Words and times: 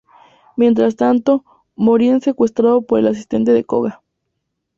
Mientras 0.55 0.95
tanto, 0.95 1.45
Mori 1.75 2.09
es 2.09 2.23
secuestrado 2.23 2.81
por 2.81 2.97
el 2.97 3.05
asistente 3.05 3.51
de 3.53 3.63
Koga. 3.65 4.01